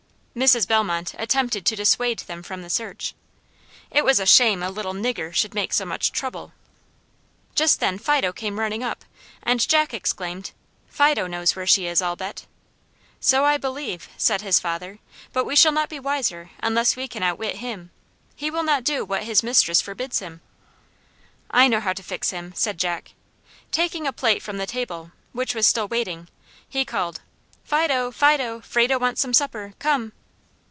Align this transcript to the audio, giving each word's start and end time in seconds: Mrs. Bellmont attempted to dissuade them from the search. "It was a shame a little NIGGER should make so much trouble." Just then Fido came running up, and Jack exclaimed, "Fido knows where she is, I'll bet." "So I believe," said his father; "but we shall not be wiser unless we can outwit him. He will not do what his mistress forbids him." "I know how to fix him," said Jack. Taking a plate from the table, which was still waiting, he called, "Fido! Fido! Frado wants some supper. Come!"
Mrs. 0.33 0.65
Bellmont 0.65 1.13
attempted 1.19 1.65
to 1.65 1.75
dissuade 1.75 2.19
them 2.19 2.41
from 2.41 2.61
the 2.61 2.69
search. 2.69 3.13
"It 3.91 4.05
was 4.05 4.17
a 4.17 4.25
shame 4.25 4.63
a 4.63 4.69
little 4.69 4.93
NIGGER 4.93 5.33
should 5.33 5.53
make 5.53 5.73
so 5.73 5.83
much 5.83 6.13
trouble." 6.13 6.53
Just 7.53 7.81
then 7.81 7.99
Fido 7.99 8.31
came 8.31 8.57
running 8.57 8.81
up, 8.81 9.03
and 9.43 9.59
Jack 9.59 9.93
exclaimed, 9.93 10.51
"Fido 10.87 11.27
knows 11.27 11.53
where 11.53 11.67
she 11.67 11.85
is, 11.85 12.01
I'll 12.01 12.15
bet." 12.15 12.45
"So 13.19 13.43
I 13.43 13.57
believe," 13.57 14.07
said 14.15 14.39
his 14.39 14.57
father; 14.57 14.99
"but 15.33 15.43
we 15.45 15.53
shall 15.53 15.73
not 15.73 15.89
be 15.89 15.99
wiser 15.99 16.51
unless 16.63 16.95
we 16.95 17.09
can 17.09 17.23
outwit 17.23 17.57
him. 17.57 17.91
He 18.33 18.49
will 18.49 18.63
not 18.63 18.85
do 18.85 19.03
what 19.03 19.23
his 19.23 19.43
mistress 19.43 19.81
forbids 19.81 20.19
him." 20.19 20.39
"I 21.49 21.67
know 21.67 21.81
how 21.81 21.91
to 21.91 22.01
fix 22.01 22.29
him," 22.29 22.53
said 22.55 22.77
Jack. 22.77 23.11
Taking 23.73 24.07
a 24.07 24.13
plate 24.13 24.41
from 24.41 24.59
the 24.59 24.65
table, 24.65 25.11
which 25.33 25.53
was 25.53 25.67
still 25.67 25.89
waiting, 25.89 26.29
he 26.69 26.85
called, 26.85 27.19
"Fido! 27.65 28.11
Fido! 28.11 28.61
Frado 28.61 28.97
wants 28.97 29.19
some 29.19 29.33
supper. 29.33 29.73
Come!" 29.77 30.13